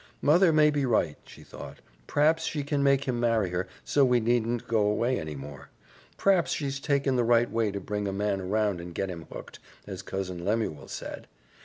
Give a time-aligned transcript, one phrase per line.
[0.23, 1.77] "Mother may be right," she thought.
[2.07, 5.69] "P'raps she can make him marry her, so we needn't go away any more.
[6.17, 9.59] P'raps she's taken the right way to bring a man around and get him hooked,
[9.85, 11.27] as Cousin Lemuel said.